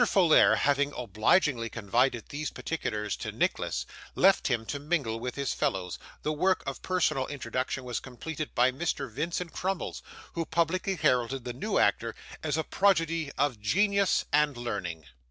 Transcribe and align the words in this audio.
Folair 0.03 0.55
having 0.57 0.91
obligingly 0.97 1.69
confided 1.69 2.27
these 2.29 2.49
particulars 2.49 3.15
to 3.17 3.31
Nicholas, 3.31 3.85
left 4.15 4.47
him 4.47 4.65
to 4.65 4.79
mingle 4.79 5.19
with 5.19 5.35
his 5.35 5.53
fellows; 5.53 5.99
the 6.23 6.33
work 6.33 6.63
of 6.65 6.81
personal 6.81 7.27
introduction 7.27 7.83
was 7.83 7.99
completed 7.99 8.55
by 8.55 8.71
Mr. 8.71 9.11
Vincent 9.11 9.53
Crummles, 9.53 10.01
who 10.33 10.43
publicly 10.43 10.95
heralded 10.95 11.43
the 11.45 11.53
new 11.53 11.77
actor 11.77 12.15
as 12.41 12.57
a 12.57 12.63
prodigy 12.63 13.31
of 13.37 13.61
genius 13.61 14.25
and 14.33 14.57
learning. 14.57 15.05